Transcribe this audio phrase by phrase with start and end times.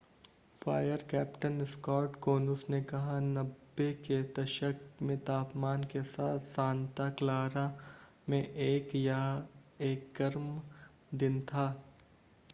[0.55, 7.65] fire captain Scott Konus ने कहा 90 के दशक में तापमान के साथ सांता क्लारा
[8.29, 9.83] में यह
[9.83, 10.49] एक गर्म
[11.15, 11.67] दिन था